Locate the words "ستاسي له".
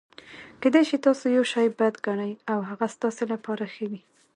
2.95-3.37